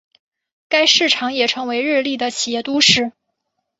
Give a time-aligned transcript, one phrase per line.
[0.67, 3.11] 该市场也成为日立的的企业都市。